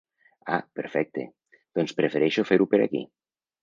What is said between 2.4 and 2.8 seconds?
fer-ho